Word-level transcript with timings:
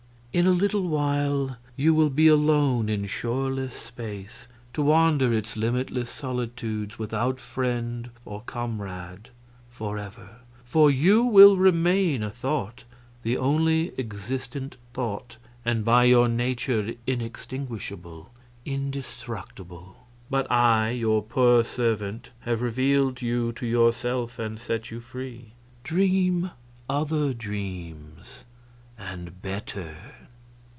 In 0.33 0.47
a 0.47 0.51
little 0.51 0.87
while 0.87 1.57
you 1.75 1.93
will 1.93 2.09
be 2.09 2.29
alone 2.29 2.87
in 2.87 3.05
shoreless 3.05 3.73
space, 3.73 4.47
to 4.71 4.81
wander 4.81 5.33
its 5.33 5.57
limitless 5.57 6.09
solitudes 6.09 6.97
without 6.97 7.41
friend 7.41 8.09
or 8.23 8.39
comrade 8.45 9.27
forever 9.67 10.37
for 10.63 10.89
you 10.89 11.21
will 11.21 11.57
remain 11.57 12.23
a 12.23 12.29
thought, 12.29 12.85
the 13.23 13.37
only 13.37 13.91
existent 13.99 14.77
thought, 14.93 15.35
and 15.65 15.83
by 15.83 16.05
your 16.05 16.29
nature 16.29 16.93
inextinguishable, 17.05 18.31
indestructible. 18.65 20.07
But 20.29 20.49
I, 20.49 20.91
your 20.91 21.21
poor 21.21 21.65
servant, 21.65 22.29
have 22.45 22.61
revealed 22.61 23.21
you 23.21 23.51
to 23.51 23.65
yourself 23.65 24.39
and 24.39 24.57
set 24.57 24.91
you 24.91 25.01
free. 25.01 25.55
Dream 25.83 26.51
other 26.87 27.33
dreams, 27.33 28.45
and 28.97 29.41
better! 29.41 29.97